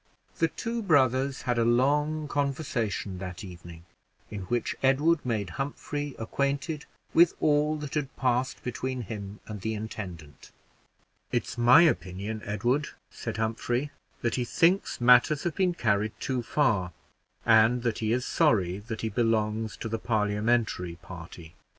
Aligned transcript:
The 0.39 0.47
two 0.47 0.81
brothers 0.81 1.43
had 1.43 1.59
a 1.59 1.63
long 1.63 2.27
conversation 2.27 3.19
that 3.19 3.43
evening, 3.43 3.85
in 4.31 4.45
which 4.45 4.75
Edward 4.81 5.23
made 5.23 5.51
Humphrey 5.61 6.15
acquainted 6.17 6.85
with 7.13 7.35
all 7.39 7.77
that 7.77 7.93
had 7.93 8.15
passed 8.15 8.63
between 8.63 9.01
him 9.03 9.41
and 9.45 9.61
the 9.61 9.75
intendant. 9.75 10.51
"It's 11.31 11.55
my 11.55 11.83
opinion, 11.83 12.41
Edward," 12.45 12.87
said 13.11 13.37
Humphrey, 13.37 13.91
"that 14.21 14.33
he 14.41 14.43
thinks 14.43 14.99
matters 14.99 15.43
have 15.43 15.53
been 15.53 15.75
carried 15.75 16.19
too 16.19 16.41
far, 16.41 16.93
and 17.45 17.83
that 17.83 17.99
he 17.99 18.11
is 18.11 18.25
sorry 18.25 18.79
that 18.79 19.01
he 19.01 19.09
belongs 19.09 19.77
to 19.77 19.87
the 19.87 19.99
Parliamentary 19.99 20.95
party. 20.95 21.53